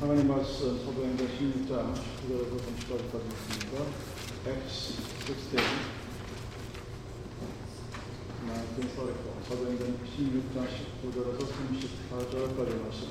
[0.00, 3.84] 하나님 말씀 사도행전 16장 9절에서 30절까지 있습니다.
[4.48, 4.96] Acts
[5.26, 5.60] 16
[8.46, 13.08] 1934 사도행전 16장 19절에서 34절까지 말씀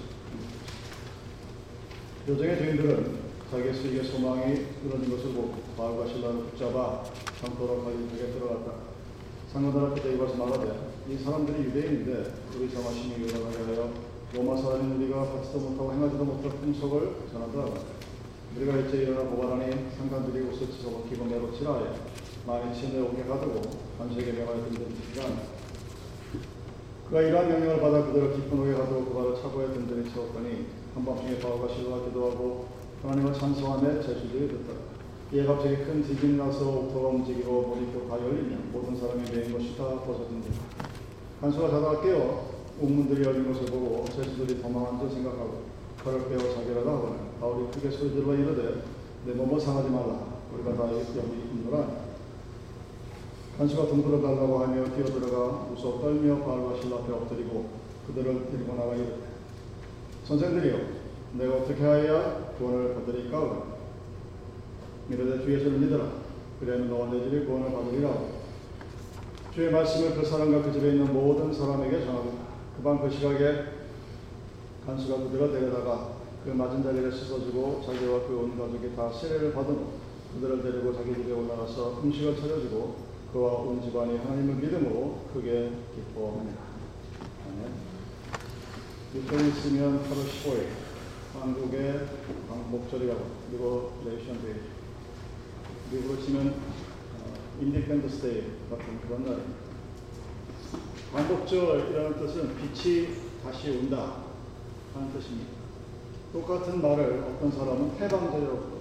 [2.28, 3.20] 요정의 주인들은
[3.52, 7.04] 자기 수익의 소망이 끊어진 것을 보고 바울과 신라를 붙잡아
[7.40, 8.74] 장터로 가리하게 들어갔다.
[9.54, 15.59] 상관들은 그때 이것을 말하되 이 사람들이 유대인인데 우리 자마심이 일어나게 하여 로마 사람인 우리가 받지도
[15.59, 17.66] 못하고 행하지도 못할 풍속을 전한다.
[18.55, 21.95] 우리가 일제 일어나 고발하니 상관들이 옷을 찢어 벗기고 매로치라하여
[22.45, 23.62] 많이 친내 오게 가두고
[23.98, 25.30] 관세에게 명하여 든든히가
[27.07, 31.73] 그가 이러한 명령을 받아 그들을 깊은 옥에 가두고 그 발을 차고에 든든히 채웠더니 한밤중에 바울과
[31.73, 32.68] 실로가 기도하고
[33.02, 34.73] 하나님을 찬송하며 제수들이 듣다.
[35.34, 39.85] 이에 갑자기 큰 지진이 나서 옥토가 움직이고 머리뼈 다 열리며 모든 사람이 매인 것이 다
[40.02, 40.49] 벗어진다.
[41.41, 45.64] 간수가 자다가 깨어 옥문들이 열린 것을 보고 제수들이 도망한 줄 생각하고
[46.04, 48.84] 그를 빼어 자기라다 하거늘 바울이 크게 소리질러 이르되
[49.26, 50.40] 내 몸을 상하지 말라.
[50.54, 52.10] 우리가 다 여기 있노라.
[53.58, 57.66] 간수가 동굴을 달라고 하며 뛰어들어가 무서 떨며 바울과 신라 앞에 엎드리고
[58.08, 59.18] 그들을 데리고 나가 이르되
[60.24, 60.77] 선생들이여
[61.34, 63.64] 내가 어떻게 하여야 구원을 받으리까?
[65.09, 66.06] 이르되 주 예수를 믿어라
[66.59, 68.40] 그리하면 너와 내 집이 구원을 받으리라.
[69.53, 72.38] 주의 말씀을 그 사람과 그 집에 있는 모든 사람에게 전하고
[72.80, 73.66] 그밤 그 시각에
[74.85, 76.13] 간수가 그들을 데려다가
[76.46, 79.88] 그 맞은 자리를 씻어주고 자기와 그 온 가족이 다 세례를 받은 후
[80.34, 82.96] 그들을 데리고 자기 집에 올라가서 음식을 차려주고
[83.34, 86.62] 그와 온 집안이 하나님을 믿음으로 크게 기뻐합니다.
[87.50, 87.74] 아멘.
[89.16, 90.68] 보통 있으면 8월 15일
[91.34, 92.08] 한국의
[92.47, 94.56] 광복절이라고 그 Liberation Day
[95.91, 96.56] 미국으로 치면
[97.59, 99.69] Independence Day 같은 그런 날입니다.
[101.13, 103.07] 광복절이라는 뜻은 빛이
[103.44, 104.18] 다시 온다
[104.94, 105.52] 하는 뜻입니다.
[106.31, 108.79] 똑같은 말을 어떤 사람은 부르고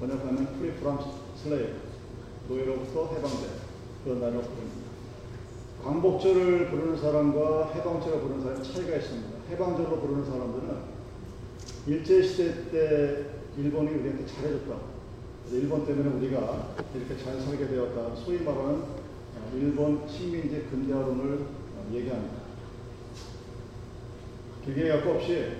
[0.00, 0.98] 번역하면 free from
[1.36, 1.74] slave
[2.48, 3.48] 노예로부터 해방된
[4.02, 4.88] 그런 날을 부릅니다.
[5.84, 9.38] 광복절을 부르는 사람과 해방절을 부르는 사람의 차이가 있습니다.
[9.50, 10.98] 해방절로 부르는 사람들은
[11.86, 13.26] 일제시대 때
[13.56, 14.76] 일본이 우리한테 잘해줬다.
[15.52, 18.16] 일본 때문에 우리가 이렇게 잘 살게 되었다.
[18.16, 18.82] 소위 말하는
[19.54, 21.46] 일본 식민지 근대화론을
[21.92, 22.38] 얘기합니다.
[24.64, 25.56] 길게 갖고 없이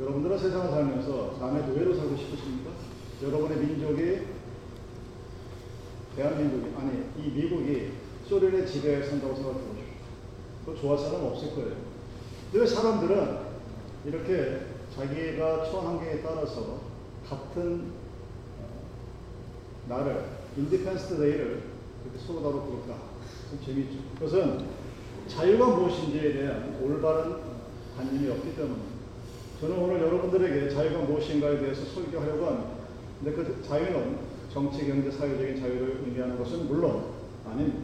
[0.00, 2.70] 여러분들은 세상을 살면서 남의 노예로 살고 싶으십니까?
[3.22, 4.22] 여러분의 민족이
[6.16, 7.92] 대한민국이 아니 이 미국이
[8.28, 9.82] 소련의 지배에 산다고 생각해 보십시오.
[10.64, 11.76] 그 좋아할 사람 없을 거예요.
[12.52, 13.38] 왜 사람들은
[14.04, 16.80] 이렇게 자기가 처한 환경에 따라서
[17.28, 17.92] 같은
[19.88, 20.24] 날을
[20.56, 21.62] Independence Day를
[22.04, 23.11] 이렇게 서로 달리 부를까?
[23.52, 23.98] 좀 재밌죠.
[24.18, 24.64] 그것은
[25.28, 27.36] 자유가 무엇인지에 대한 올바른
[27.96, 28.92] 관념이 없기 때문입니다.
[29.60, 32.70] 저는 오늘 여러분들에게 자유가 무엇인가에 대해서 설교하려고 합니다.
[33.22, 34.16] 근데 그 자유는
[34.50, 37.12] 정치, 경제, 사회적인 자유를 의미하는 것은 물론
[37.46, 37.78] 아닙니다.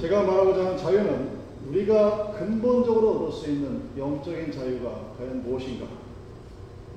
[0.00, 5.86] 제가 말하고자 하는 자유는 우리가 근본적으로 얻을 수 있는 영적인 자유가 과연 무엇인가?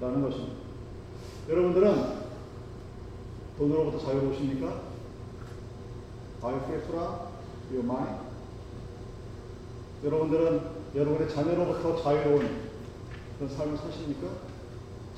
[0.02, 0.56] 라는 것입니다.
[1.50, 2.18] 여러분들은
[3.58, 4.82] 돈으로부터 자유로우십니까?
[6.44, 7.27] Are you
[7.72, 8.28] your mind?
[10.04, 10.62] 여러분들은
[10.96, 12.68] 여러분의 자녀로부터 자유로운
[13.38, 14.28] 그런 삶을 사십니까?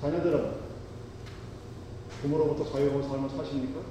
[0.02, 0.52] 자녀들은
[2.22, 3.82] 부모로부터 자유로운 삶을 사십니까?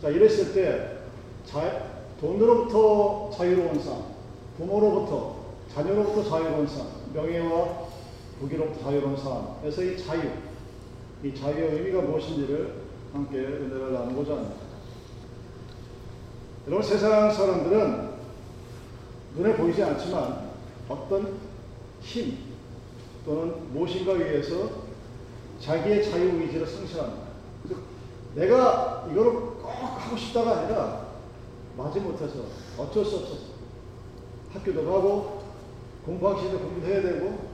[0.00, 0.98] 자, 이랬을 때
[1.44, 4.02] 자, 돈으로부터 자유로운 삶,
[4.56, 5.36] 부모로부터
[5.72, 7.86] 자녀로부터 자유로운 삶, 명예와
[8.40, 10.30] 부귀로부터 자유로운 삶에서 이 자유,
[11.22, 12.74] 이 자유의 의미가 무엇인지를
[13.12, 14.65] 함께 은혜를 나누고자 합니다.
[16.66, 18.10] 여러분 세상 사람들은
[19.36, 20.50] 눈에 보이지 않지만
[20.88, 21.38] 어떤
[22.00, 22.38] 힘
[23.24, 24.68] 또는 무엇인가 위해서
[25.60, 27.26] 자기의 자유 의지를 상실합니다.
[28.34, 31.06] 내가 이거를 꼭 하고 싶다가 아니라
[31.76, 32.40] 마지못해서
[32.78, 33.42] 어쩔 수 없어서
[34.52, 35.42] 학교도 가고
[36.04, 37.50] 공부하기 싫은데 공부도 해야 되고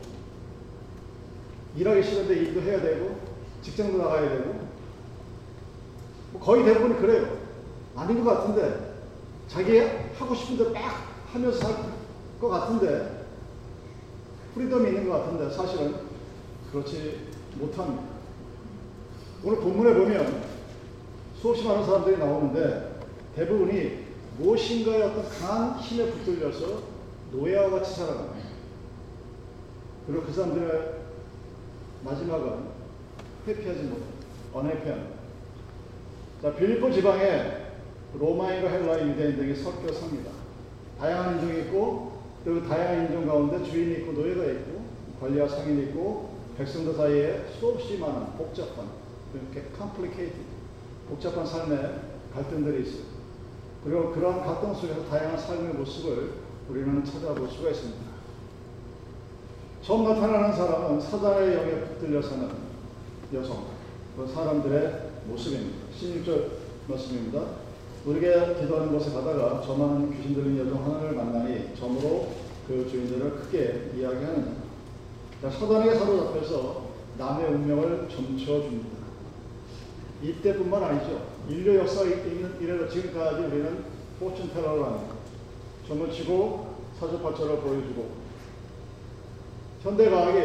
[1.77, 3.19] 일하기 싫은데 일도 해야 되고
[3.61, 4.55] 직장도 나가야 되고
[6.33, 7.43] 뭐 거의 대부분이 그래요.
[7.95, 8.92] 아닌 것 같은데
[9.53, 9.81] 자기
[10.19, 10.81] 하고 싶은 대로 막
[11.31, 13.27] 하면서 살것 같은데
[14.55, 15.95] 프리덤이 있는 것 같은데 사실은
[16.71, 18.03] 그렇지 못합니다.
[19.45, 20.43] 오늘 본문에 보면
[21.39, 23.01] 수없이 많은 사람들이 나오는데
[23.37, 24.07] 대부분이
[24.39, 26.83] 무엇인가의 어떤 강한 힘에 붙들려서
[27.33, 28.49] 노예와 같이 살아갑니다.
[30.07, 30.95] 그리고 그 사람들의
[32.05, 32.69] 마지막은
[33.47, 34.07] 회피하지 못한
[34.55, 35.15] 언해피합니다.
[36.41, 37.62] 자, 빌리포 지방에
[38.19, 40.31] 로마인과 헬라의 유대인 등이 섞여 삽니다.
[40.99, 44.83] 다양한 인종이 있고 또 다양한 인종 가운데 주인이 있고 노예가 있고
[45.21, 48.87] 관리와 상인이 있고 백성들 사이에 수없이 많은 복잡한
[49.33, 50.43] 이렇게 complicated
[51.09, 51.79] 복잡한 삶의
[52.35, 53.05] 갈등들이 있어요.
[53.85, 56.35] 그리고 그러한 갈등 속에서 다양한 삶의 모습을
[56.69, 58.13] 우리는 찾아볼 수가 있습니다.
[59.83, 62.49] 처음 나타나는 사람은 사단의 영에 붙들려 사는
[63.35, 63.67] 여성,
[64.17, 65.79] 그 사람들의 모습입니다.
[65.99, 66.51] 16절
[66.87, 67.41] 말씀입니다.
[68.05, 72.31] 우리가 기도하는 곳에 가다가 저만 귀신 들린 여성 하나를 만나니 점으로
[72.67, 74.63] 그 주인들을 크게 이야기하느냐.
[75.43, 76.87] 사단에게 사로잡혀서
[77.19, 79.03] 남의 운명을 점쳐줍니다.
[80.23, 81.27] 이때뿐만 아니죠.
[81.49, 83.85] 인류 역사에 있는 이래로 지금까지 우리는
[84.19, 85.15] 포춘 텔러를 합니다.
[85.87, 88.23] 점을 치고 사주파처를 보여주고
[89.83, 90.39] 현대과학이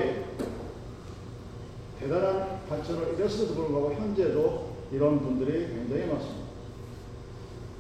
[1.99, 6.36] 대단한 발전을 이뤘음에도 불구하고 현재도 이런 분들이 굉장히 많습니다.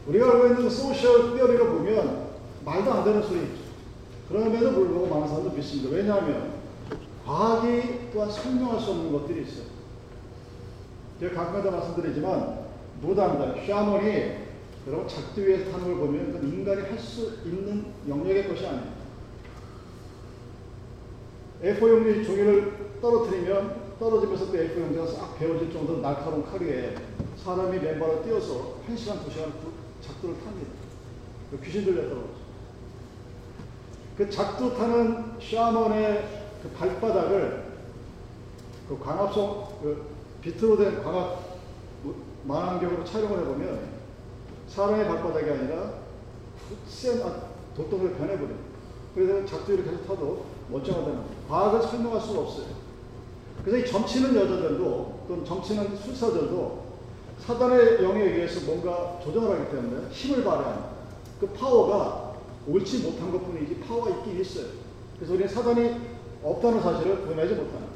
[0.07, 2.27] 우리가 알고 있는 소셜 티어리를 보면
[2.63, 3.67] 말도 안 되는 소리죠.
[4.29, 5.95] 그럼에도 불구하고 많은 사람도 믿습니다.
[5.95, 6.53] 왜냐하면
[7.25, 9.65] 과학이 또한 설명할 수 없는 것들이 있어요.
[11.19, 12.67] 제가 가끔가다 말씀드리지만
[13.01, 14.47] 무당들, 샤머니
[14.87, 18.93] 여러분 작두 위에 타는 걸 보면 인간이 할 수 있는 영역의 것이 아닙니다.
[21.63, 26.95] A4 용지 종이를 떨어뜨리면 떨어지면서 또 A4 용지가 싹 베어질 정도로 날카로운 칼에
[27.43, 29.51] 사람이 맨발을 뛰어서 1시간, 2시간
[30.01, 30.71] 작두를 탑니다.
[31.51, 32.29] 그 귀신 들렸다고
[34.17, 36.27] 그 작두 타는 샤먼의
[36.63, 37.67] 그 발바닥을
[38.89, 40.05] 그 광합성 그
[40.41, 41.47] 비트로 된 광합
[42.43, 43.97] 만안경으로 촬영을 해보면
[44.67, 45.93] 사람의 발바닥이 아니라
[46.87, 47.21] 센
[47.75, 48.57] 돌덩이를 변해버려요.
[49.13, 51.23] 그래서 작두를 계속 타도 멀쩡하다는.
[51.47, 52.67] 과학을 설명할 수가 없어요.
[53.63, 56.86] 그래서 이 점치는 여자들도 또는 점치는 술사들도
[57.47, 60.83] 사단의 영에 의해서 뭔가 조정을 하기 때문에 힘을 발휘하는
[61.39, 62.33] 그 파워가
[62.67, 64.65] 옳지 못한 것 뿐이지 파워가 있긴 있어요.
[65.15, 65.95] 그래서 우리는 사단이
[66.43, 67.87] 없다는 사실을 부인하지 못하는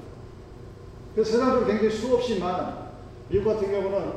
[1.13, 2.73] 그래서 세상적으로 굉장히 수없이 많은
[3.27, 4.13] 미국 같은 경우는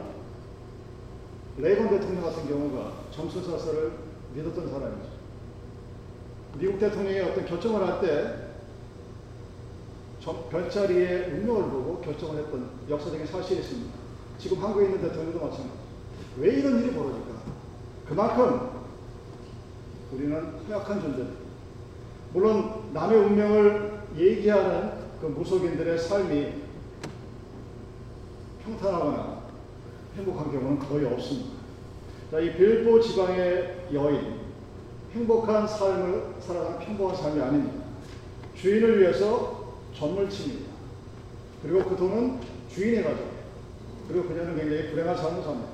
[1.58, 3.92] 레이건 대통령 같은 경우가 점술사설을
[4.34, 5.08] 믿었던 사람이죠.
[6.58, 8.44] 미국 대통령이 어떤 결정을 할 때
[10.50, 14.03] 별자리의 운명을 보고 결정을 했던 역사적인 사실이 있습니다.
[14.38, 15.78] 지금 한국에 있는 대통령도 마찬가지.
[16.38, 17.34] 왜 이런 일이 벌어질까?
[18.08, 18.70] 그만큼
[20.12, 21.24] 우리는 허약한 존재.
[22.32, 26.64] 물론 남의 운명을 얘기하는 그 무속인들의 삶이
[28.64, 29.44] 평탄하거나
[30.16, 31.54] 행복한 경우는 거의 없습니다.
[32.30, 34.40] 자, 이 빌보 지방의 여인,
[35.12, 37.84] 행복한 삶을 살아가는 평범한 삶이 아닙니다.
[38.56, 40.72] 주인을 위해서 전물 칩니다.
[41.62, 42.40] 그리고 그 돈은
[42.70, 43.33] 주인의 가족.
[44.08, 45.68] 그리고 그녀는 굉장히 불행한 삶을 삽니다.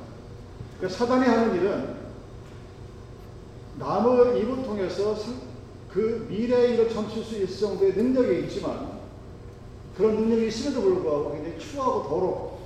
[0.79, 2.01] 그러니까 사단이 하는 일은
[3.79, 5.17] 남의 입을 통해서
[5.91, 9.01] 그 미래의 일을 점칠 수 있을 정도의 능력이 있지만
[9.97, 12.61] 그런 능력이 있음에도 불구하고 굉장히 추하고 더럽고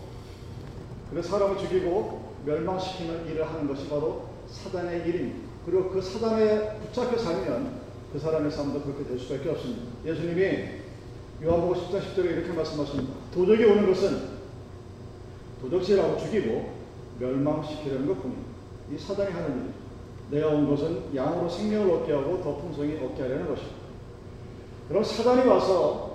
[1.11, 5.49] 그래서 사람을 죽이고 멸망시키는 일을 하는 것이 바로 사단의 일입니다.
[5.65, 9.83] 그리고 그 사단에 붙잡혀 살면 그 사람의 삶도 그렇게 될 수밖에 없습니다.
[10.05, 10.85] 예수님이
[11.43, 13.15] 요한복음 10장 10절에 이렇게 말씀하십니다.
[13.33, 14.34] 도적이 오는 것은
[15.61, 16.75] 도적질하고 죽이고
[17.19, 18.51] 멸망시키려는 것뿐입니다.
[18.93, 19.85] 이 사단이 하는 일입니다.
[20.31, 23.77] 내가 온 것은 양으로 생명을 얻게 하고 더 풍성히 얻게 하려는 것입니다.
[24.89, 26.15] 그럼 사단이 와서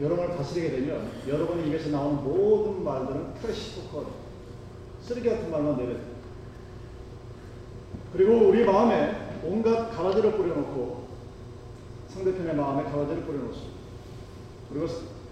[0.00, 4.06] 여러분을 다스리게 되면 여러분의 입에서 나오는 모든 말들은 trash talk
[5.02, 6.20] 쓰레기 같은 말만 내뱉어요.
[8.12, 11.08] 그리고 우리 마음에 온갖 가라지를 뿌려놓고
[12.08, 13.80] 상대편의 마음에 가라지를 뿌려놓습니다.
[14.70, 14.86] 그리고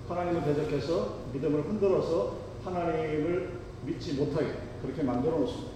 [0.08, 5.72] 하나님을 대적해서 믿음을 흔들어서 하나님을 믿지 못하게 그렇게 만들어 놓습니다.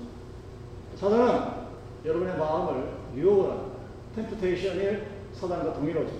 [0.96, 1.62] 사단은
[2.04, 3.72] 여러분의 마음을 합니다.
[4.16, 4.98] temptation이
[5.34, 6.10] 사단과 동일하죠.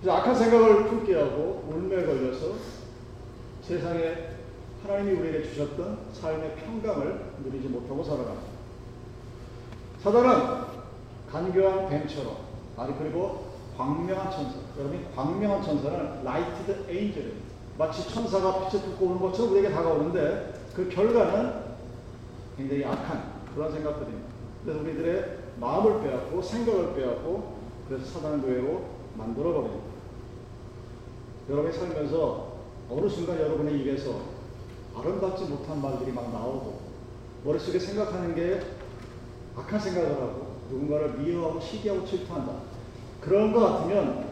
[0.00, 2.54] 그래서 악한 생각을 품게 하고 올무에 걸려서
[3.62, 4.36] 세상에
[4.82, 8.56] 하나님이 우리에게 주셨던 삶의 평강을 누리지 못하고 살아갑니다.
[10.02, 10.66] 사단은
[11.30, 12.36] 간교한 뱀처럼
[12.76, 17.32] 아니 그리고 광명한 천사 여러분 광명한 천사는 lighted angel
[17.78, 21.66] 마치 천사가 빛을 뚫고 오는 것처럼 우리에게 다가오는데 그 결과는
[22.56, 24.28] 굉장히 악한 그런 생각들입니다.
[24.64, 27.56] 그래서 우리들의 마음을 빼앗고 생각을 빼앗고
[27.88, 28.84] 그래서 사단을 노예로
[29.16, 29.84] 만들어버립니다.
[31.48, 32.56] 여러분이 살면서
[32.90, 34.20] 어느 순간 여러분의 입에서
[34.96, 36.80] 아름답지 못한 말들이 막 나오고
[37.44, 38.60] 머릿속에 생각하는 게
[39.56, 42.52] 악한 생각을 하고 누군가를 미워하고 시기하고 질투한다.
[43.20, 44.25] 그런 것 같으면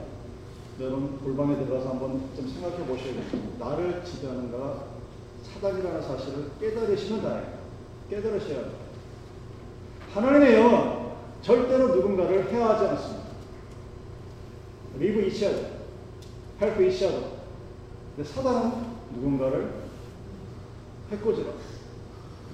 [0.80, 3.64] 여러분 골방에 들어가서 한번 좀 생각해 보셔야겠습니다.
[3.64, 4.86] 나를 지배하는가
[5.42, 7.58] 사단이라는 사실을 깨달으시면 다행입니다.
[8.10, 8.78] 깨달으셔야 합니다.
[10.14, 11.04] 하나님의 영은
[11.42, 13.24] 절대로 누군가를 해하지 않습니다.
[14.98, 15.58] 리브 이치하죠.
[16.60, 17.34] 헬프 이치하죠.
[18.16, 18.72] 근데 사단은
[19.14, 19.74] 누군가를
[21.12, 21.52] 해코지라.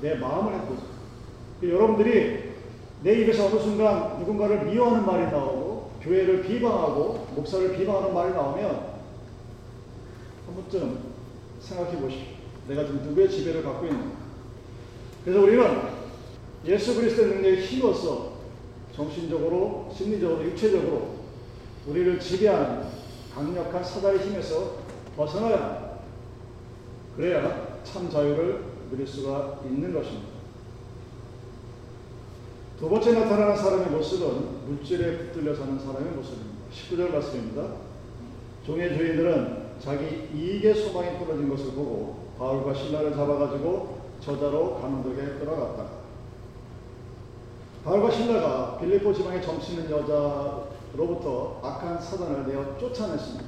[0.02, 0.82] 내 마음을 해코지.
[1.62, 2.50] 여러분들이
[3.02, 5.69] 내 입에서 어느 순간 누군가를 미워하는 말이 나오고
[6.02, 8.90] 교회를 비방하고 목사를 비방하는 말이 나오면
[10.46, 10.98] 한 번쯤
[11.60, 12.26] 생각해 보십시오.
[12.68, 14.16] 내가 지금 누구의 지배를 갖고 있는가?
[15.24, 15.82] 그래서 우리는
[16.64, 18.32] 예수 그리스도의 능력에 힘어서
[18.94, 21.20] 정신적으로, 심리적으로, 육체적으로
[21.86, 22.84] 우리를 지배하는
[23.34, 24.76] 강력한 사단의 힘에서
[25.16, 26.00] 벗어나야.
[27.16, 30.39] 그래야 참 자유를 누릴 수가 있는 것입니다.
[32.80, 36.60] 두 번째 나타나는 사람의 모습은 물질에 붙들려 사는 사람의 모습입니다.
[36.72, 37.74] 19절 말씀입니다.
[38.64, 45.88] 종의 주인들은 자기 이익의 소망이 끊어진 것을 보고 바울과 신라를 잡아가지고 저자로 감독에 끌어갔다.
[47.84, 53.44] 바울과 신라가 빌리포 지방에 점치는 여자로부터 악한 사단을 내어 쫓아냈습니다.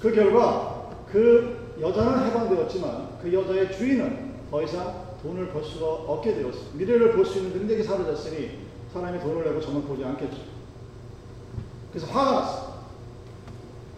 [0.00, 6.78] 그 결과 그 여자는 해방되었지만 그 여자의 주인은 더 이상 돈을 벌 수가 없게 되었습니다.
[6.78, 10.36] 미래를 볼 수 있는 능력이 사라졌으니 사람이 돈을 내고 정말 보지 않겠죠.
[11.92, 12.70] 그래서 화가 났어.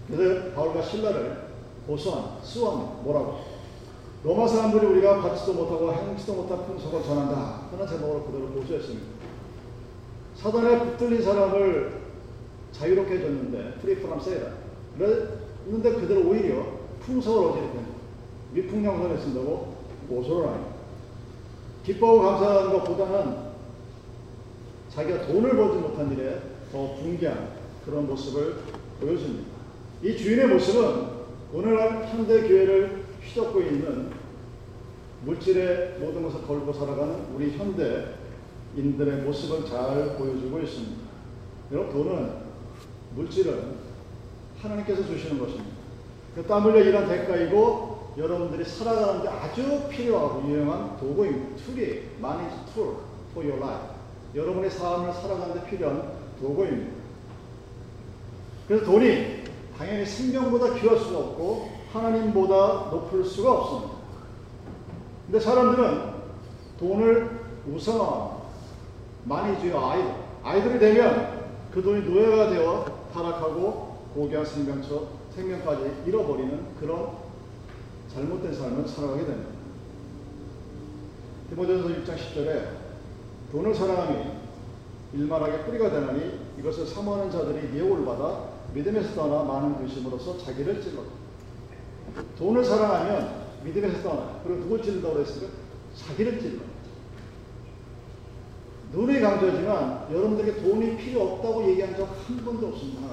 [0.08, 1.49] 그래서 바울과 실라를
[1.87, 3.40] 고소한, 수원 뭐라고?
[4.25, 7.62] 로마 사람들이 우리가 받지도 못하고 행치도 못한 풍속을 전한다.
[7.70, 9.06] 그런 제목으로 그대로 고소했습니다.
[10.37, 12.02] 사단에 붙들린 사람을
[12.72, 14.46] 자유롭게 해줬는데, free from Satan.
[14.96, 16.64] 그랬는데 그대로 오히려
[17.00, 17.78] 풍속을 어지럽게
[18.52, 19.75] 미풍양속에 쓴다고
[20.08, 20.72] 고소를 합니다.
[21.84, 23.51] 기뻐하고 감사하는 것보다는
[24.94, 27.49] 자기가 돈을 벌지 못한 일에 더 분개한
[27.84, 28.56] 그런 모습을
[29.00, 29.50] 보여줍니다.
[30.02, 31.22] 이 주인의 모습은
[31.52, 34.11] 오늘날 현대 교회를 휘젓고 있는
[35.25, 41.02] 물질의 모든 것을 걸고 살아가는 우리 현대인들의 모습을 잘 보여주고 있습니다.
[41.72, 42.32] 여러분 돈은
[43.14, 43.76] 물질은
[44.61, 45.70] 하나님께서 주시는 것입니다.
[46.34, 51.56] 그 땀 흘려 일한 대가이고 여러분들이 살아가는데 아주 필요하고 유용한 도구입니다.
[51.64, 51.82] 툴이
[52.18, 52.96] money for
[53.37, 53.91] your life.
[54.34, 56.92] 여러분의 삶을 살아가는 데 필요한 도구입니다.
[58.66, 59.44] 그래서 돈이
[59.76, 63.98] 당연히 생명보다 귀할 수가 없고 하나님보다 높을 수가 없습니다.
[65.26, 66.12] 근데 사람들은
[66.78, 68.42] 돈을 우상화합니다.
[69.24, 70.14] 많이 주요 아이들.
[70.42, 77.10] 아이들이 되면 그 돈이 노예가 되어 타락하고 고귀한 생명처, 생명까지 잃어버리는 그런
[78.12, 79.50] 잘못된 삶을 살아가게 됩니다.
[81.50, 82.81] 디모데전서 6장 10절에
[83.52, 84.32] 돈을 사랑함이
[85.12, 91.02] 일말하게 뿌리가 되나니 이것을 사모하는 자들이 미혹을 받아 믿음에서 떠나 많은 근심으로써 자기를 찔러.
[92.38, 94.40] 돈을 사랑하면 믿음에서 떠나.
[94.42, 95.49] 그리고 누굴 찔른다고 그랬을까?
[95.94, 96.62] 자기를 찔러.
[98.92, 103.09] 눈이 강조하지만 여러분들에게 돈이 필요 없다고 얘기한 적 한 번도 없습니다.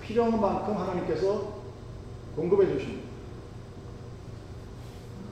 [0.00, 1.54] 필요한 만큼 하나님께서
[2.36, 3.08] 공급해 주십니다.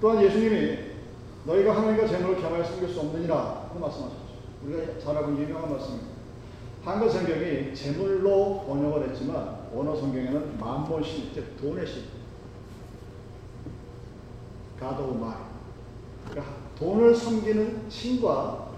[0.01, 0.79] 또한 예수님이
[1.45, 4.25] 너희가 하나님과 재물을 겸하여 섬길 수 없느니라 그 말씀하셨죠.
[4.65, 6.15] 우리가 잘 알고 유명한 말씀입니다.
[6.85, 12.05] 한글 성경이 재물로 번역을 했지만 원어 성경에는 만본신, 즉 돈의 신,
[14.79, 15.45] God Almighty.
[16.29, 18.69] 그러니까 돈을 섬기는 신과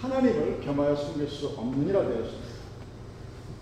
[0.00, 2.54] 하나님을 겸하여 섬길 수 없느니라 되어 있습니다.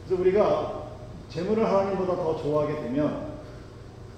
[0.06, 0.82] 그래서 우리가
[1.28, 3.32] 재물을 하나님보다 더 좋아하게 되면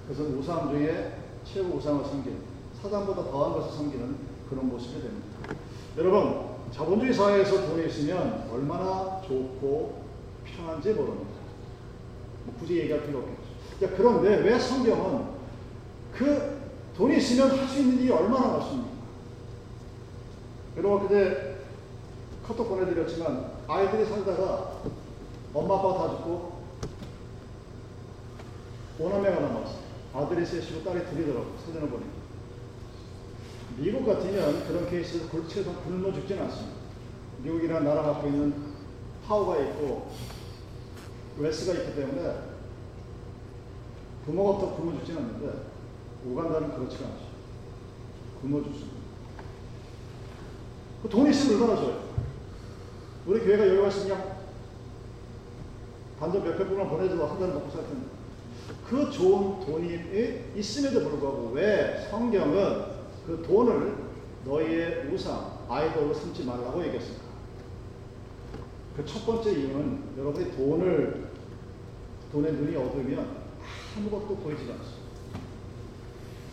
[0.07, 2.37] 그것은 우상 중에 최고 우상을 섬기는
[2.81, 5.27] 사단보다 더한 것을 섬기는 그런 모습이 됩니다.
[5.97, 10.03] 여러분 자본주의 사회에서 돈이 있으면 얼마나 좋고
[10.45, 11.31] 편한지 모릅니다.
[12.45, 13.95] 뭐 굳이 얘기할 필요 없겠죠.
[13.95, 15.35] 그런데 왜 성경은
[16.13, 16.61] 그
[16.95, 18.89] 돈이 있으면 할 수 있는 일이 얼마나 많습니까?
[20.77, 21.55] 여러분 그때
[22.45, 24.81] 카톡 보내드렸지만 아이들이 살다가
[25.53, 26.55] 엄마 아빠 다 죽고
[28.99, 29.75] 오남매가 남았어.
[30.13, 32.14] 아들이 셋이고 딸이 둘이더라고 사진을 보니까.
[33.77, 36.75] 미국 같으면 그런 케이스에서 골치에서 굶어 죽지는 않습니다.
[37.43, 38.53] 미국이라는 나라 갖고 있는
[39.27, 40.11] 파워가 있고
[41.37, 42.35] 웨스가 있기 때문에
[44.25, 45.65] 부모가 더 굶어 죽지는 않는데
[46.25, 47.25] 우간다는 그렇지가 않죠.
[48.41, 48.95] 굶어 죽습니다.
[51.03, 52.05] 그 돈이 있으면 얼마나 좋아요.
[53.27, 54.35] 우리 교회가 여기 그냥
[56.17, 58.07] 반전 몇백 불만 보내줘도 한 달에 먹고 살 텐데.
[58.87, 62.94] 그 좋은 돈이 있음에도 불구하고 왜 성경은
[63.25, 63.95] 그 돈을
[64.45, 67.25] 너희의 우상, 아이돌로 삼지 말라고 얘기했습니까?
[68.97, 71.31] 그첫 번째 이유는 여러분이 돈을,
[72.31, 73.37] 돈에 눈이 어두면
[73.97, 74.95] 아무것도 보이지 않습니다.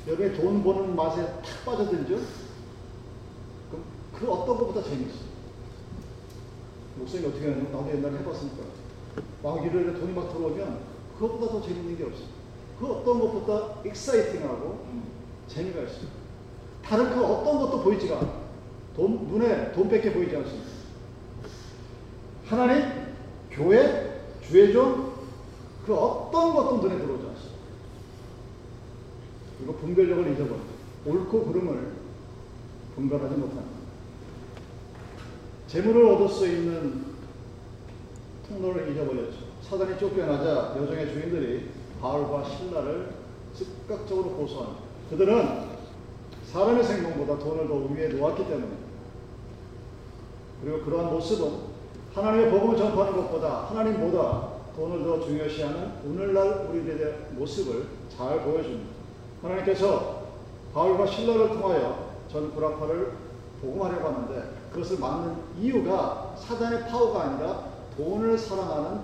[0.06, 2.18] 여러분이 돈 버는 맛에 탁 빠져들죠?
[3.70, 3.84] 그럼
[4.18, 5.32] 그 어떤 것보다 재밌어요.
[6.96, 8.62] 목사님 어떻게 하냐면 나도 옛날에 해봤으니까.
[9.42, 10.80] 막 이러려 돈이 막 들어오면
[11.14, 12.26] 그것보다 더 재밌는 게 없어요.
[12.80, 14.86] 그 어떤 것보다 익사이팅하고
[15.48, 16.21] 재미가 있습니
[16.82, 16.88] 다.
[16.88, 18.42] 다른 그 어떤 것도 보이지가.
[18.94, 20.70] 돈, 눈에 돈밖에 보이지 않습니다.
[22.46, 22.84] 하나님,
[23.50, 25.12] 교회, 주의종,
[25.86, 27.58] 그 어떤 것도 눈에 들어오지 않습니다.
[29.58, 30.72] 그리고 분별력을 잊어버립니다.
[31.06, 31.92] 옳고 그름을
[32.94, 33.82] 분별하지 못합니다.
[35.68, 37.04] 재물을 얻을 수 있는
[38.48, 39.38] 통로를 잊어버렸죠.
[39.62, 41.70] 사단이 쫓겨나자 여정의 주인들이
[42.00, 43.14] 바울과 신라를
[43.54, 44.82] 즉각적으로 고소합니다.
[45.10, 45.71] 그들은
[46.52, 48.72] 사람의 생명보다 돈을 더 위에 놓았기 때문에
[50.62, 51.72] 그리고 그러한 모습은
[52.14, 58.90] 하나님의 복음을 전파하는 것보다 하나님보다 돈을 더 중요시하는 오늘날 우리들의 모습을 잘 보여줍니다.
[59.42, 60.22] 하나님께서
[60.74, 63.12] 바울과 신라를 통하여 전 구라파를
[63.62, 67.64] 복음하려고 하는데 그것을 막는 이유가 사단의 파워가 아니라
[67.96, 69.00] 돈을 사랑하는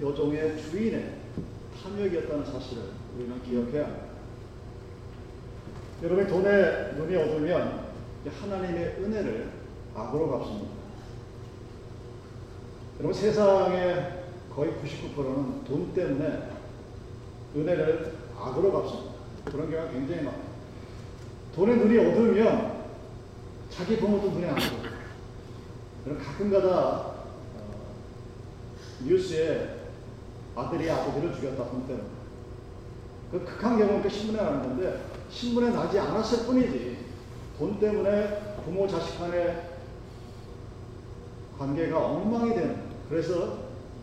[0.00, 1.20] 여종의 주인의
[1.82, 2.82] 탐욕이었다는 사실을
[3.16, 4.11] 우리는 기억해야 합니다.
[6.02, 7.92] 여러분 돈에 눈이 어두면
[8.40, 9.50] 하나님의 은혜를
[9.94, 10.68] 악으로 갚습니다.
[12.98, 16.48] 여러분 세상의 거의 99%는 돈 때문에
[17.54, 19.12] 은혜를 악으로 갚습니다.
[19.44, 20.42] 그런 경우가 굉장히 많아요.
[21.54, 22.82] 돈에 눈이 어두우면
[23.70, 24.92] 자기 부모도 눈에 안 보여요.
[26.04, 27.14] 여러분 가끔가다 어,
[29.04, 29.78] 뉴스에
[30.56, 32.06] 아들이 아버지를 죽였다 돈 때문에
[33.30, 36.98] 그 극한 경우는 신문에 나는데 신문에 나지 않았을 뿐이지
[37.58, 39.70] 돈 때문에 부모 자식 간의
[41.58, 43.58] 관계가 엉망이 되는 그래서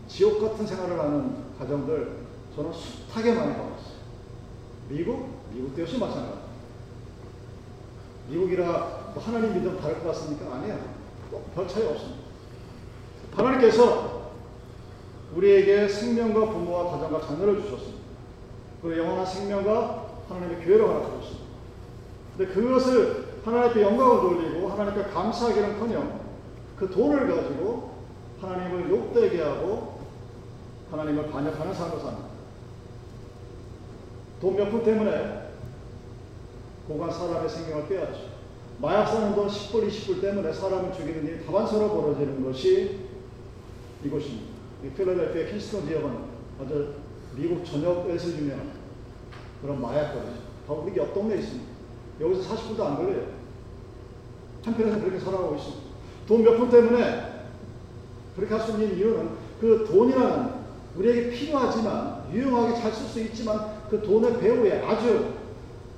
[0.08, 2.20] 지옥 같은 생활을 하는 가정들
[2.54, 4.00] 저는 숱하게 많이 봐왔어요.
[4.88, 5.28] 미국?
[5.52, 6.40] 미국도 역시 마찬가지.
[8.28, 10.54] 미국이라 뭐 하나님 믿음 다를 것 같습니까?
[10.56, 10.78] 아니에요.
[11.54, 12.20] 별 차이 없습니다.
[13.34, 14.32] 하나님께서
[15.34, 18.00] 우리에게 생명과 부모와 가정과 자녀를 주셨습니다.
[18.82, 19.99] 그리고 영원한 생명과
[20.30, 21.44] 하나님의 교회를 허락하셨습니다.
[22.36, 26.20] 근데 그것을 하나님께 영광을 돌리고 하나님께 감사하기는커녕
[26.76, 27.90] 그 돈을 가지고
[28.40, 30.00] 하나님을 욕되게 하고
[30.90, 32.30] 하나님을 반역하는 삶을 삽니다.
[34.40, 35.50] 돈몇 푼 때문에
[36.88, 38.30] 고간 사람의 생명을 빼앗죠.
[38.80, 43.00] 마약 사는 돈 10불, 20불 때문에 사람을 죽이는 일이 다반사로 벌어지는 것이
[44.02, 44.46] 이곳입니다.
[44.82, 46.18] 이 필라델피아 킨스턴 지역은
[46.60, 46.94] 아주
[47.36, 48.79] 미국 전역에서 유명한
[49.62, 50.32] 그런 마약 거리죠.
[50.66, 51.66] 바로 우리 옆 동네에 있습니다.
[52.20, 53.26] 여기서 40분도 안 걸려요.
[54.64, 55.82] 한편에서 그렇게 살아가고 있습니다.
[56.28, 57.30] 돈 몇 푼 때문에
[58.36, 60.60] 그렇게 할 수 있는 이유는 그 돈이라는
[60.96, 65.34] 우리에게 필요하지만 유용하게 잘 쓸 수 있지만 그 돈의 배후에 아주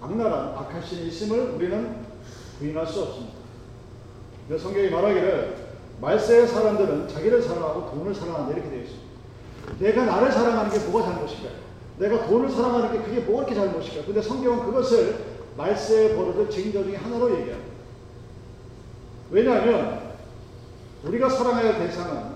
[0.01, 1.96] 악랄한 악한 신이 있음을 우리는
[2.59, 3.33] 부인할 수 없습니다.
[4.59, 5.57] 성경이 말하기를
[6.01, 9.03] 말세의 사람들은 자기를 사랑하고 돈을 사랑한다 이렇게 되어 있습니다.
[9.79, 11.72] 내가 나를 사랑하는 게 뭐가 잘못일까요?
[12.03, 14.05] 내가 돈을 사랑하는 게 그게 뭐가 이렇게 잘못일까요?
[14.05, 15.25] 근데 성경은 그것을
[15.57, 17.73] 말세에 벌어질 징조 중에 하나로 얘기합니다.
[19.31, 20.12] 왜냐하면
[21.05, 22.33] 우리가 사랑해야 할 대상은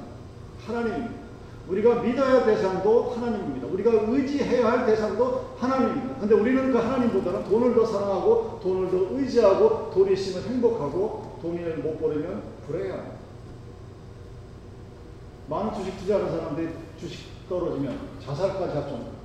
[0.65, 1.27] 하나님입니다.
[1.69, 3.67] 우리가 믿어야 할 대상도 하나님입니다.
[3.67, 6.21] 우리가 의지해야 할 대상도 하나님입니다.
[6.21, 12.01] 근데 우리는 그 하나님보다는 돈을 더 사랑하고 돈을 더 의지하고 돈이 있으면 행복하고 돈을 못
[12.01, 13.17] 버리면 불행합니다.
[15.49, 16.69] 많은 주식 투자하는 사람들이
[17.01, 19.16] 주식 떨어지면 자살까지 할 정도.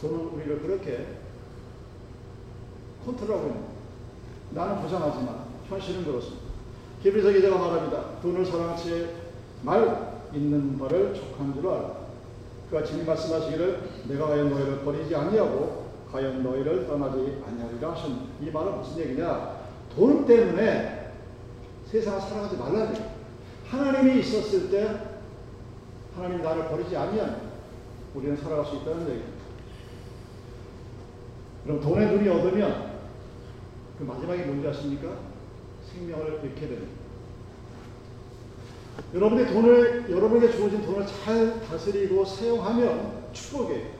[0.00, 1.06] 돈은 우리를 그렇게
[3.04, 3.62] 컨트롤하고 있는
[4.50, 6.46] 나는 부정하지만 현실은 그렇습니다.
[7.02, 8.20] 히브리서 기자가 말합니다.
[8.20, 12.06] 돈을 사랑한 채말 있는 바를 족한 줄 알라.
[12.70, 18.78] 그가 주님 말씀하시기를 내가 과연 너희를 버리지 아니하고 과연 너희를 떠나지 아니하리라 하신 이 말은
[18.78, 19.56] 무슨 얘기냐?
[19.94, 21.12] 돈 때문에
[21.90, 23.02] 세상을 살아가지 말라는 얘기.
[23.70, 25.00] 하나님이 있었을 때
[26.14, 27.40] 하나님 나를 버리지 아니하면
[28.14, 29.35] 우리는 살아갈 수 있다는 얘기입니다.
[31.66, 32.96] 그럼 돈에 눈이 얻으면
[33.98, 35.08] 그 마지막이 뭔지 아십니까?
[35.92, 36.92] 생명을 잃게 됩니다.
[39.12, 43.96] 여러분의 돈을, 여러분에게 주어진 돈을 잘 다스리고 사용하면 축복이에요.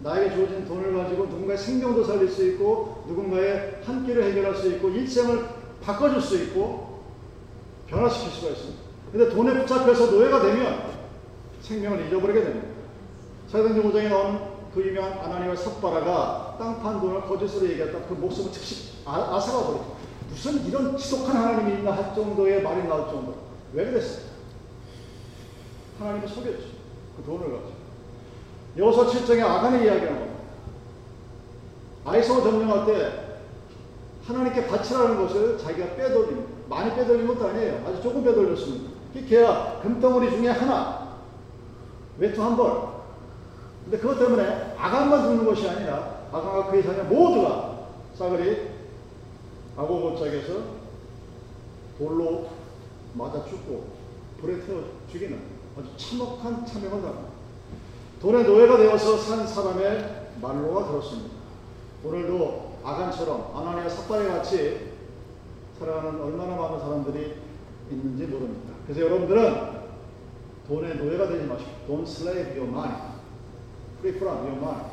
[0.00, 4.88] 나에게 주어진 돈을 가지고 누군가의 생명도 살릴 수 있고, 누군가의 한 끼를 해결할 수 있고,
[4.90, 5.44] 일생을
[5.82, 7.02] 바꿔줄 수 있고,
[7.88, 8.82] 변화시킬 수가 있습니다.
[9.12, 10.82] 근데 돈에 붙잡혀서 노예가 되면
[11.60, 12.68] 생명을 잃어버리게 됩니다.
[13.48, 14.40] 사도행전 5장에 나오는
[14.74, 17.98] 그 유명한 아나니와 삽바라가 땅판 돈을 거짓으로 얘기했다.
[18.08, 19.96] 그 목숨을 즉시 아, 아사가 버리죠.
[20.28, 23.36] 무슨 이런 지독한 하나님이 있나 할 정도의 말이 나올 정도로.
[23.72, 24.32] 왜 그랬어요?
[25.98, 26.64] 하나님을 속였죠.
[27.16, 27.72] 그 돈을 가지고.
[28.76, 30.32] 여호서 7장에 아간의 이야기가 나옵니다.
[32.04, 33.22] 아이성을 점령할 때
[34.26, 36.50] 하나님께 바치라는 것을 자기가 빼돌립니다.
[36.68, 37.84] 많이 빼돌린 것도 아니에요.
[37.86, 38.92] 아주 조금 빼돌렸습니다.
[39.28, 41.18] 걔야 금덩어리 중에 하나,
[42.18, 42.92] 외투 한 벌.
[43.84, 48.68] 근데 그것 때문에 아간만 죽는 것이 아니라 아강과 그의 자녀 모두가 싸그리
[49.76, 50.54] 아고고짝에서
[51.98, 52.48] 돌로
[53.14, 53.84] 맞아 죽고
[54.40, 55.38] 불에 태워 죽이는
[55.78, 57.28] 아주 참혹한 참행을 당합니다.
[58.20, 61.36] 돈의 노예가 되어서 산 사람의 말로가 그렇습니다.
[62.04, 64.92] 오늘도 아간처럼 아나니아 삭발에 같이
[65.78, 67.34] 살아가는 얼마나 많은 사람들이
[67.90, 68.74] 있는지 모릅니다.
[68.86, 69.82] 그래서 여러분들은
[70.66, 73.12] 돈의 노예가 되지 마시고 Don't slave your mind.
[74.00, 74.91] Free from your mind.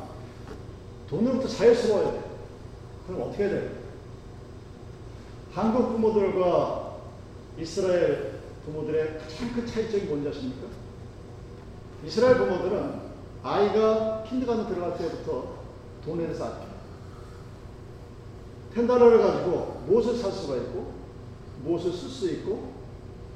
[1.10, 2.30] 돈으로부터 자유스러워야 돼.
[3.06, 3.80] 그럼 어떻게 해야 돼?
[5.52, 6.98] 한국 부모들과
[7.58, 10.68] 이스라엘 부모들의 가장 큰 차이점이 뭔지 아십니까?
[12.06, 13.10] 이스라엘 부모들은
[13.42, 15.56] 아이가 킨드가든 들어갈 때부터
[16.04, 16.66] 돈에 쌓게.
[18.74, 20.92] 텐달러를 가지고 무엇을 살 수가 있고,
[21.64, 22.72] 무엇을 쓸 수 있고,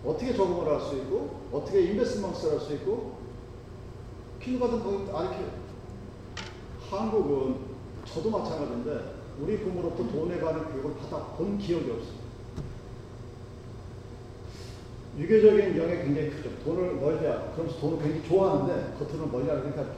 [0.04, 3.18] 어떻게 적응을 할 수 있고, 어떻게 인베스먼트를 할 수 있고,
[4.40, 5.63] 킨드가든 거기 아르켜요.
[6.90, 7.56] 한국은
[8.06, 12.24] 저도 마찬가지인데, 우리 부모로부터 돈에 관한 교육을 받아본 기억이 없어요.
[15.18, 16.50] 유교적인 영향이 굉장히 크죠.
[16.64, 19.94] 돈을 멀리하 그러면서 돈을 굉장히 좋아하는데 겉으로는 멀리하는 그러니까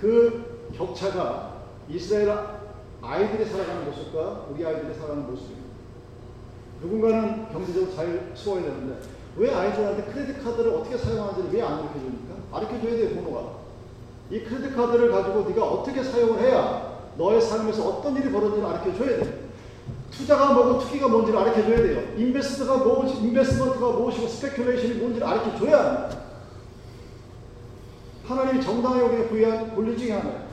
[0.00, 2.36] 그 격차가 이스라엘
[3.02, 5.68] 아이들이 살아가는 모습과 우리 아이들이 살아가는 모습입니다.
[6.80, 9.00] 누군가는 경제적으로 잘 수어야 되는데
[9.36, 12.34] 왜 아이들한테 크레딧 카드를 어떻게 사용하는지를 왜 안 가르쳐 줍니까?
[12.52, 13.57] 가르쳐 줘야 돼요, 부모가.
[14.30, 19.18] 이 크레딧 카드를 가지고 네가 어떻게 사용을 해야 너의 삶에서 어떤 일이 벌어지는지 가르쳐 줘야
[19.18, 19.48] 돼.
[20.10, 22.14] 투자가 뭐고 투기가 뭔지를 가르쳐 줘야 돼요.
[22.16, 26.10] invest가 뭐고 investment가 무엇이고 speculation이 뭔지를 가르쳐 줘야.
[28.26, 30.48] 하나님이 정당하게 우리에게 부여한 권리 중에 하나예요.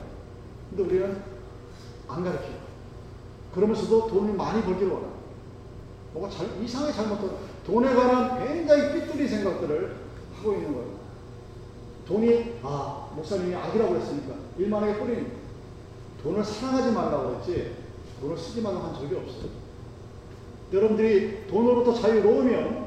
[0.70, 1.22] 근데 우리는
[2.08, 2.56] 안 가르쳐요.
[3.54, 5.16] 그러면서도 돈을 많이 벌기를 원합니다.
[6.14, 7.30] 뭐가 잘, 이상하게 잘못된
[7.66, 9.96] 돈에 관한 굉장히 삐뚤어진 생각들을
[10.36, 11.05] 하고 있는 거예요.
[12.06, 15.32] 돈이, 아, 목사님이 악이라고 했으니까 일만 악의 뿌리는
[16.22, 17.72] 돈을 사랑하지 말라고 했지
[18.20, 19.66] 돈을 쓰지 말라고 한 적이 없어요.
[20.72, 22.86] 여러분들이 돈으로부터 자유로우면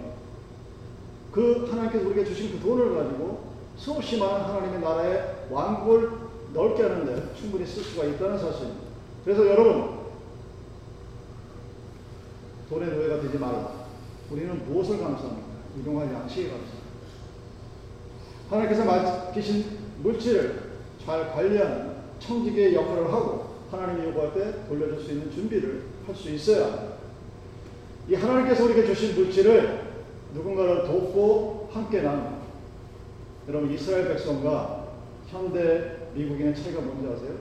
[1.32, 6.12] 그 하나님께서 우리에게 주신 그 돈을 가지고 수없이 많은 하나님의 나라의 왕국을
[6.54, 8.90] 넓게 하는데 충분히 쓸 수가 있다는 사실입니다.
[9.24, 10.00] 그래서 여러분,
[12.70, 13.86] 돈의 노예가 되지 말라.
[14.32, 15.48] 우리는 무엇을 감사합니까?
[15.80, 16.79] 이동할 양식에 감사합니다.
[18.50, 19.66] 하나님께서 맡기신
[20.04, 20.70] 물질을
[21.06, 26.66] 잘 관리하는 청지기의 역할을 하고 하나님이 요구할 때 돌려줄 수 있는 준비를 할 수 있어야
[26.66, 26.94] 합니다.
[28.08, 29.82] 이 하나님께서 우리에게 주신 물질을
[30.34, 32.40] 누군가를 돕고 함께 나눕니다.
[33.48, 34.88] 여러분 이스라엘 백성과
[35.28, 37.38] 현대 미국인의 차이가 뭔지 아세요?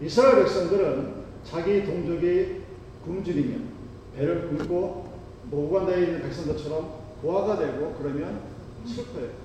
[0.00, 2.62] 이스라엘 백성들은 자기 동족이
[3.04, 3.68] 굶주리면
[4.16, 5.14] 배를 굶고
[5.50, 8.40] 모관대에 있는 백성들처럼 고아가 되고 그러면
[8.86, 9.43] 슬퍼요.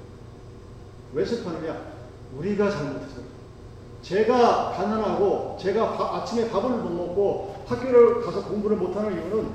[1.14, 2.00] 왜 슬퍼하느냐?
[2.38, 3.22] 우리가 잘못해서.
[4.02, 9.50] 제가 가난하고 제가 바, 아침에 밥을 못 먹고 학교를 가서 공부를 못하는 이유는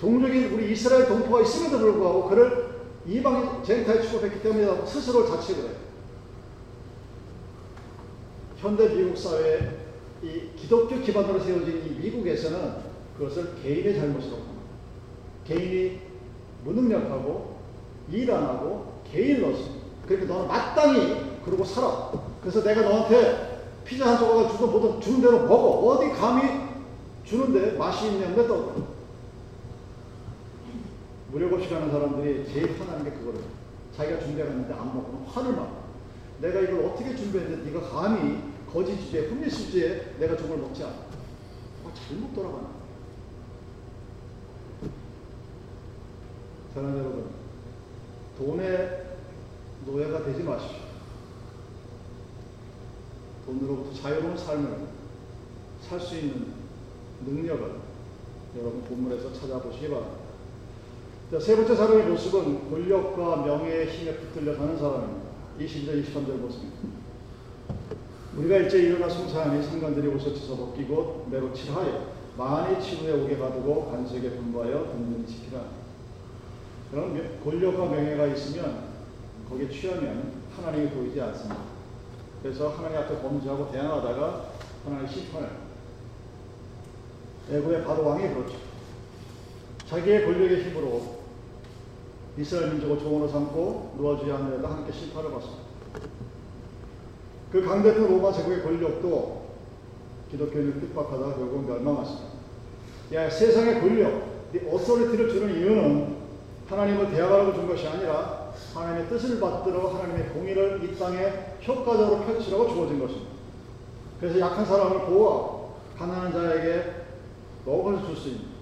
[0.00, 5.76] 동족인 우리 이스라엘 동포가 있음에도 불구하고 그를 이방인 젠타에 취급했기 때문에 스스로 자책을 해요.
[8.58, 9.76] 현대 미국 사회에
[10.22, 14.62] 이 기독교 기반으로 세워진 이 미국에서는 그것을 개인의 잘못으로 봅니다.
[15.46, 16.00] 개인이
[16.64, 17.56] 무능력하고
[18.10, 19.75] 일 안 하고 개인으로서
[20.06, 22.12] 그렇게 너는 마땅히 그러고 살아.
[22.40, 25.88] 그래서 내가 너한테 피자 한 조각을 주고 뭐든 주는 대로 먹어.
[25.88, 26.66] 어디 감히
[27.24, 28.06] 주는데 맛이
[31.30, 33.40] 무력 없이 가는 사람들이 제일 화나는 게 그거를
[33.96, 35.86] 자기가 준비했는데 안 먹으면 화를 막.
[36.40, 38.42] 내가 이걸 어떻게 준비했는데 네가 감히
[38.72, 40.92] 거짓 주제, 흠리 주제에 내가 저걸 먹지 않아.
[40.92, 42.68] 어, 잘못 돌아가나.
[46.74, 47.26] 사랑하는 여러분,
[48.38, 49.05] 돈의
[49.86, 50.78] 노예가 되지 마십시오.
[53.46, 54.78] 돈으로부터 자유로운 삶을
[55.88, 56.52] 살 수 있는
[57.24, 57.76] 능력을
[58.58, 60.26] 여러분 본문에서 찾아보시기 바랍니다.
[61.30, 65.26] 자, 세 번째 사람의 모습은 권력과 명예의 힘에 붙들려 사는 사람입니다.
[65.60, 66.76] 20절, 23절 보습니다.
[68.36, 74.30] 우리가 일제 일어나 송사하니 상관들이 옷을 찢어 벗기고 매로 칠하여 많이 치부에 오게 가두고 관석에
[74.30, 75.62] 분부하여 든든히 지키라.
[76.90, 78.85] 그럼 권력과 명예가 있으면
[79.48, 81.56] 거기에 취하면 하나님이 보이지 않습니다.
[82.42, 84.50] 그래서 하나님 앞에 범죄하고 대항하다가
[84.84, 85.48] 하나님 심판을
[87.50, 88.56] 애굽의 바로 왕이 그렇죠.
[89.88, 91.16] 자기의 권력의 힘으로
[92.36, 95.62] 이스라엘 민족을 종으로 삼고 놓아주지 않으려다 함께 심판을 받습니다.
[97.52, 99.46] 그 강대표 로마 제국의 권력도
[100.30, 102.26] 기독교인을 핍박하다가 결국 멸망했습니다.
[103.14, 104.26] 야, 세상의 권력,
[104.68, 106.16] 어서리티를 주는 이유는
[106.68, 108.45] 하나님을 대하라고 준 것이 아니라
[108.76, 113.30] 하나님의 뜻을 받들어 하나님의 공의를 이 땅에 효과적으로 펼치라고 주어진 것입니다.
[114.20, 116.84] 그래서 약한 사람을 보호하고 가난한 자에게
[117.64, 118.56] 먹을 줄수 있는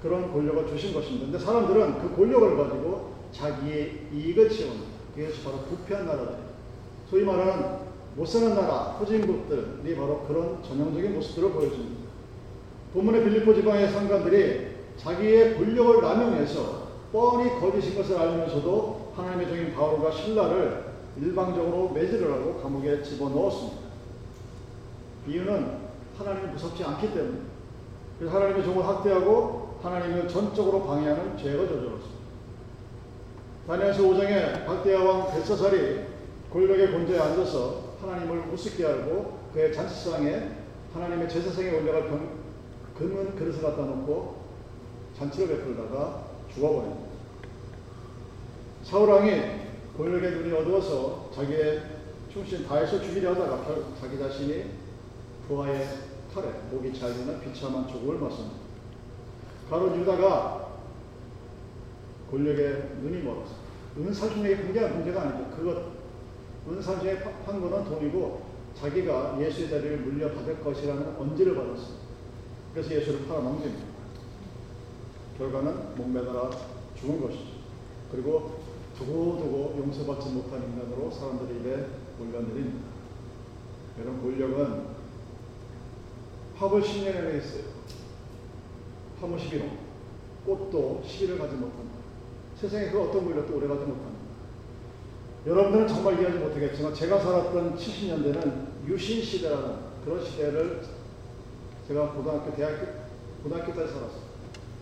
[0.00, 1.26] 그런 권력을 주신 것입니다.
[1.26, 4.80] 근데 사람들은 그 권력을 가지고 자기의 이익을 채우는
[5.14, 6.36] 그것이 바로 부패한 나라다.
[7.10, 12.02] 소위 말하는 못 사는 나라, 후진국들이 바로 그런 전형적인 모습들을 보여줍니다.
[12.94, 20.92] 본문의 빌리포 지방의 상관들이 자기의 권력을 남용해서 뻔히 거짓인 것을 알면서도 하나님의 종인 바울과 신라를
[21.20, 23.78] 일방적으로 매질을 하고 감옥에 집어넣었습니다.
[25.26, 25.78] 이유는
[26.18, 27.38] 하나님이 무섭지 않기 때문에
[28.18, 32.22] 그래서 하나님의 종을 학대하고 하나님을 전적으로 방해하는 죄가 저질렀습니다.
[33.66, 36.00] 다니엘서 5장에 박대야 왕 벨사살이
[36.50, 40.50] 골격의 곤조에 앉아서 하나님을 우습게 알고 그의 잔치상에
[40.94, 42.28] 하나님의 제사상에 올려갈 병,
[42.98, 44.42] 금은 그릇을 갖다 놓고
[45.16, 47.01] 잔치를 베풀다가 죽어버립니다.
[48.82, 49.30] 사울왕이
[49.96, 51.82] 권력의 눈이 어두워서 자기의
[52.32, 53.64] 충신 다해서 죽이려 하다가
[54.00, 54.64] 자기 자신이
[55.46, 55.86] 부하의
[56.34, 58.56] 칼에 목이 잘리는 비참한 죽음을 맞습니다.
[59.68, 60.78] 가로 유다가
[62.30, 63.52] 권력의 눈이 멀어서
[63.96, 65.82] 은사중에 굉장한 문제가 아니고 그것
[66.66, 68.42] 은사중에 판 거는 돈이고
[68.74, 72.02] 자기가 예수의 자리를 물려받을 것이라는 언지를 받았습니다.
[72.72, 73.84] 그래서 예수를 팔아넘깁니다.
[75.36, 76.50] 결과는 목매달아
[76.98, 77.44] 죽은 것이죠.
[78.10, 78.61] 그리고
[79.04, 81.86] 두고두고 용서받지 못한 인간으로 사람들의 입에
[82.20, 82.86] 올려내립니다.
[84.00, 84.86] 이런 권력은
[86.56, 87.64] 화벌 10년에 있어요.
[89.20, 89.82] 화무 11호.
[90.46, 91.92] 꽃도 시기를 가지 못한다.
[92.56, 94.22] 세상에 그 어떤 권력도 오래 가지 못합니다.
[95.46, 100.82] 여러분들은 정말 이해하지 못하겠지만 제가 살았던 70년대는 유신 시대라는 그런 시대를
[101.86, 102.86] 제가 고등학교, 대학교,
[103.42, 104.32] 고등학교 때 살았어요.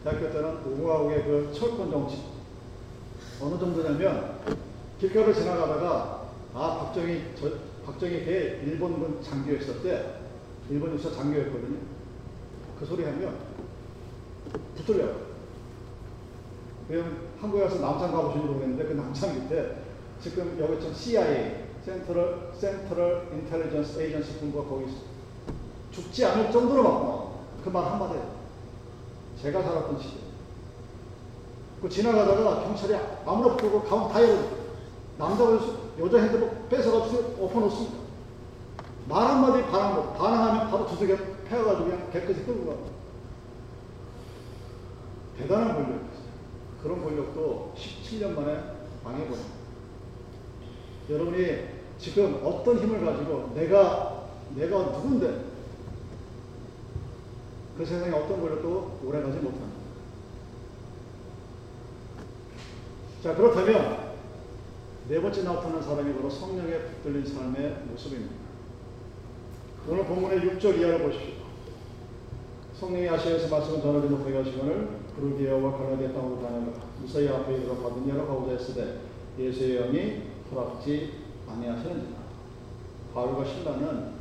[0.04, 2.29] 대학교 때는 우우하우의 그 철권 정치.
[3.40, 4.38] 어느 정도냐면
[4.98, 7.50] 길가를 지나가다가 아 박정희 저,
[7.87, 10.14] 박정희 배 일본군 장교였을 때
[10.68, 11.79] 일본 유사 장교였거든요.
[12.79, 13.35] 그 소리 하면
[14.76, 15.31] 붙들려요.
[16.87, 19.76] 그냥 한국에 와서 남산 가보신 모르겠는데 그 남산 밑에
[20.20, 24.87] 지금 여기 좀 CIA 센트럴 센트럴 인텔리전스 에이전시 군부가 거기.
[25.90, 27.31] 죽지 않을 정도로 막 나와.
[27.64, 28.18] 그말 한마디.
[29.40, 30.19] 제가 살았던 시대.
[31.80, 34.60] 그 지나가다가 경찰이 아무나 붙고 가운 다 열어.
[35.18, 35.58] 남자가
[35.98, 37.96] 여자 핸드폰 뺏어가지고 엎어놓습니다.
[39.08, 41.16] 말 한마디 반항, 반항하면 바로 두들겨
[41.48, 42.76] 패가지고 그냥 개끝이 끌고 가.
[45.38, 46.30] 대단한 권력이었어요.
[46.82, 48.62] 그런 권력도 17년 만에
[49.02, 49.60] 망해버립니다.
[51.08, 55.44] 여러분이 지금 어떤 힘을 가지고 내가, 내가 누군데
[57.76, 59.79] 그 세상에 어떤 권력도 오래 가지 못합니다.
[63.22, 64.14] 자, 그렇다면
[65.11, 68.35] 네 번째 나타난 사람이 바로 성령에 붙들린 삶의 모습입니다.
[69.87, 71.35] 오늘 본문의 6절 이하를 보십시오.
[72.78, 78.26] 성령이 아시아에서 말씀을 전하지 못하게 하시거늘 부르기아와 갈라디아 땅으로 다녀가 무사히 앞에 이르러 받은 여러
[78.26, 79.00] 가오자 했으되
[79.38, 81.12] 예수의 영이 허락지
[81.46, 82.16] 아니하시는지라
[83.12, 84.12] 바울과 신라는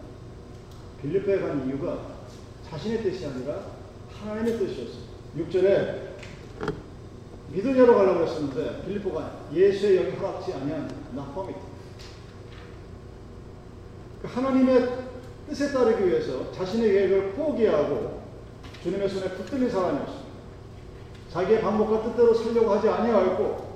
[1.01, 2.17] 빌립보에 간 이유가
[2.69, 3.61] 자신의 뜻이 아니라
[4.11, 5.03] 하나님의 뜻이었어요.
[5.37, 6.08] 6절에
[7.51, 10.89] 믿으려러 가려고 했었는데 빌립보가 예수의 영이 허락지 아니한
[14.21, 14.89] 그 하나님의
[15.47, 18.21] 뜻에 따르기 위해서 자신의 계획을 포기하고
[18.83, 20.29] 주님의 손에 붙들린 사람이었습니다.
[21.31, 23.69] 자기의 방법과 뜻대로 살려고 하지 아니하였고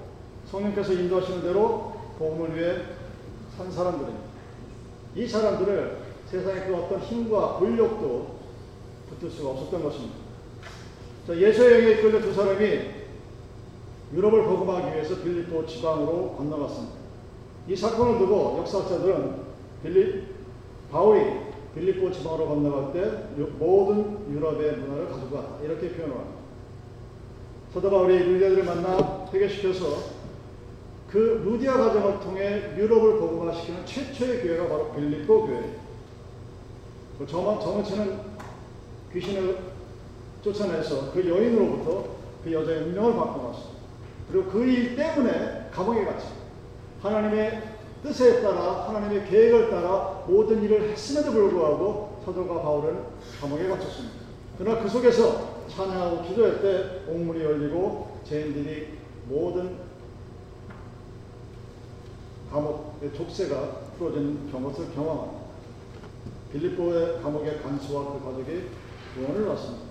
[0.49, 2.77] 성령께서 인도하시는 대로 복음을 위해
[3.57, 4.19] 산 사람들입니다.
[5.15, 8.39] 이 사람들을 세상의 그 어떤 힘과 권력도
[9.09, 10.15] 붙들 수가 없었던 것입니다.
[11.27, 13.02] 자, 예수의 영에 이끌려 두 사람이
[14.13, 16.95] 유럽을 복음하기 위해서 빌립보 지방으로 건너갔습니다.
[17.67, 19.35] 이 사건을 두고 역사학자들은
[19.81, 20.25] 빌립,
[20.91, 21.21] 바울이
[21.73, 25.63] 빌립보 지방으로 건너갈 때 모든 유럽의 문화를 가지고 왔다.
[25.63, 26.43] 이렇게 표현을 합니다.
[27.73, 30.13] 사도 바울이 루디아들을 만나 회개시켜서
[31.09, 35.83] 그 루디아 과정을 통해 유럽을 복음화시키는 최초의 교회가 바로 빌립보 교회예요.
[37.17, 38.19] 그 저만 저만치는
[39.11, 39.57] 귀신을
[40.43, 42.05] 쫓아내서 그 여인으로부터
[42.43, 43.82] 그 여자의 운명을 바꿔놨습니다.
[44.31, 46.25] 그리고 그 일 때문에 감옥에 갇혀
[47.01, 47.61] 하나님의
[48.03, 53.03] 뜻에 따라 하나님의 계획을 따라 모든 일을 했음에도 불구하고 사도가 바울은
[53.39, 54.15] 감옥에 갇혔습니다.
[54.57, 59.77] 그러나 그 속에서 찬양하고 기도할 때 옥문이 열리고 죄인들이 모든
[62.51, 65.43] 감옥의 족쇄가 풀어진 경것을 경험합니다.
[66.51, 68.63] 빌립보의 감옥의 간수와 그 가족이
[69.15, 69.85] 구원을 얻습니다.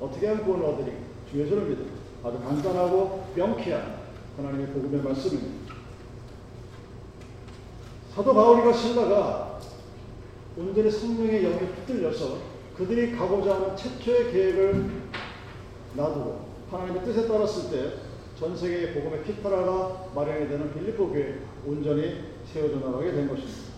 [0.00, 0.92] 어떻게 하면 구원을 얻으리?
[1.30, 2.03] 주 예수를 믿음.
[2.24, 3.98] 아주 간단하고 명쾌한
[4.36, 5.74] 하나님의 복음의 말씀입니다.
[8.14, 9.60] 사도 바울이가 신라가
[10.56, 12.38] 온전히 성령의 영에 붙들려서
[12.76, 14.90] 그들이 가고자 하는 최초의 계획을
[15.94, 22.80] 놔두고 하나님의 뜻에 따랐을 때 전 세계의 복음의 피타라가 마련이 되는 빌립보 교회 온전히 세워져
[22.80, 23.74] 나가게 된 것입니다.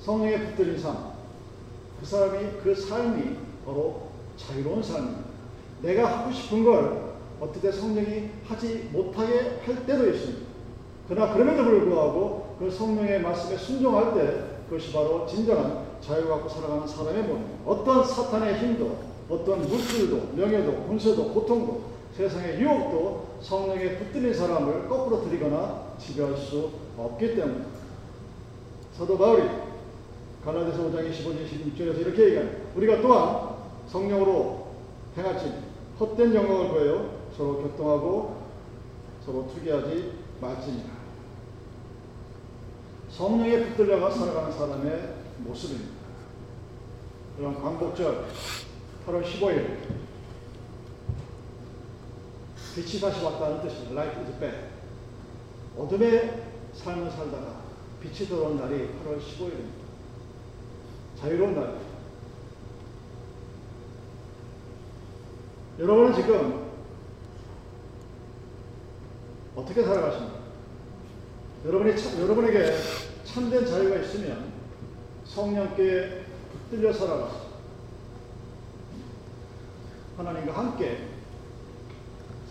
[0.00, 1.12] 성령에 붙들린 삶,
[2.00, 5.37] 그 사람이 그 삶이 바로 자유로운 삶입니다.
[5.82, 10.46] 내가 하고 싶은 걸 어떻게 성령이 하지 못하게 할 때도 있습니다.
[11.08, 17.22] 그러나 그럼에도 불구하고 그 성령의 말씀에 순종할 때 그것이 바로 진정한 자유 갖고 살아가는 사람의
[17.22, 17.54] 모습입니다.
[17.64, 18.96] 어떤 사탄의 힘도,
[19.28, 21.82] 어떤 물질도, 명예도, 군세도, 고통도,
[22.14, 27.68] 세상의 유혹도 성령에 붙들린 사람을 거꾸로 들이거나 지배할 수 없기 때문입니다.
[28.92, 29.44] 사도 바울이
[30.44, 32.58] 갈라디아서 5장 25절 26절에서 이렇게 얘기합니다.
[32.74, 33.50] 우리가 또한
[33.86, 34.66] 성령으로
[35.16, 35.67] 행할지
[35.98, 38.42] 헛된 영광을 보여 서로 교통하고
[39.24, 40.98] 서로 투기하지 말지니라.
[43.10, 45.98] 성령에 붙들려가 살아가는 사람의 모습입니다.
[47.36, 48.26] 그럼 광복절
[49.06, 49.78] 8월 15일
[52.76, 53.90] 빛이 다시 왔다는 뜻입니다.
[53.92, 54.58] Light is back.
[55.76, 56.42] 어둠의
[56.74, 57.62] 삶을 살다가
[58.00, 59.78] 빛이 들어온 날이 8월 15일입니다.
[61.20, 61.87] 자유로운 날입니다.
[65.78, 66.70] 여러분은 지금
[69.54, 70.38] 어떻게 살아가십니까?
[71.64, 72.76] 여러분이 참, 여러분에게
[73.24, 74.52] 참된 자유가 있으면
[75.24, 77.48] 성령께 붙들려 살아가시죠.
[80.16, 81.08] 하나님과 함께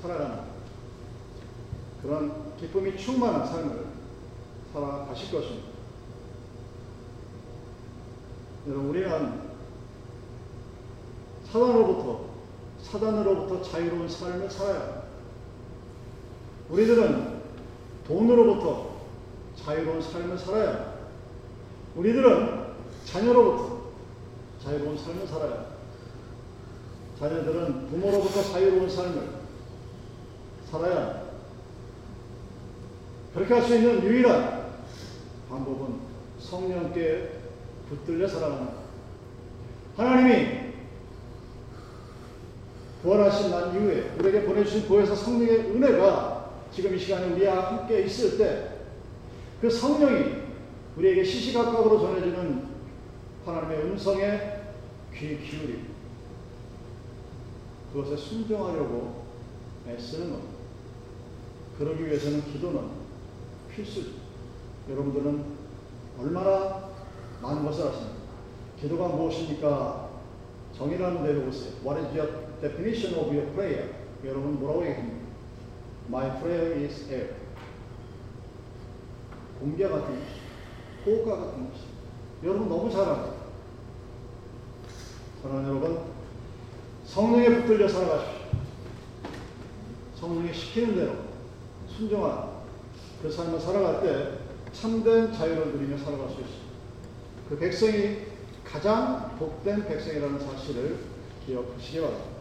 [0.01, 0.43] 살아가는
[2.01, 3.87] 그런 기쁨이 충만한 삶을
[4.71, 5.67] 살아가실 것입니다.
[8.67, 9.41] 여러분, 우리는
[11.45, 12.26] 사단으로부터,
[12.91, 15.01] 사단으로부터 자유로운 삶을 살아야 합니다.
[16.69, 17.41] 우리들은
[18.07, 18.97] 돈으로부터
[19.55, 20.93] 자유로운 삶을 살아야 합니다.
[21.95, 22.67] 우리들은
[23.05, 23.77] 자녀로부터
[24.63, 25.67] 자유로운 삶을 살아야 합니다.
[27.19, 29.29] 자녀들은 부모로부터 자유로운 삶을
[30.69, 31.21] 살아야 합니다.
[33.33, 34.67] 그렇게 할 수 있는 유일한
[35.49, 35.99] 방법은
[36.39, 37.31] 성령께
[37.89, 38.73] 붙들려 살아가는 것.
[39.97, 40.66] 하나님이
[43.07, 48.77] 부활하신 난 이후에 우리에게 보내주신 보혜사 성령의 은혜가 지금 이 시간에 우리와 함께 있을 때
[49.61, 50.43] 그 성령이
[50.97, 52.67] 우리에게 시시각각으로 전해지는
[53.45, 54.39] 하나님의 음성에
[55.15, 55.85] 귀 기울이
[57.91, 59.25] 그것에 순종하려고
[59.87, 60.57] 애쓰는 겁니다.
[61.79, 62.81] 그러기 위해서는 기도는
[63.73, 64.11] 필수죠.
[64.89, 65.43] 여러분들은
[66.19, 66.89] 얼마나
[67.41, 68.17] 많은 것을 아십니까?
[68.79, 70.09] 기도가 무엇입니까?
[70.77, 71.71] 정의라는 대로 보세요.
[71.83, 73.89] What is your definition of your prayer?
[74.23, 75.27] 여러분 뭐라고 얘기합니까?
[76.09, 77.35] My prayer is air.
[79.59, 80.15] 공기 같은 것,
[81.05, 81.83] 호흡과 같은 것이.
[82.43, 83.37] 여러분 너무 잘 압니다.
[85.41, 85.99] 사랑하는 여러분,
[87.05, 88.47] 성령에 붙들려 살아가십시오.
[90.15, 91.13] 성령이 시키는 대로
[91.87, 92.49] 순종한
[93.21, 94.37] 그 삶을 살아갈 때
[94.71, 96.67] 참된 자유를 누리며 살아갈 수 있습니다.
[97.49, 98.17] 그 백성이
[98.63, 100.97] 가장 복된 백성이라는 사실을
[101.45, 102.36] 기억하시기 바랍니다.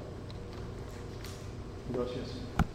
[1.88, 2.65] Gracias.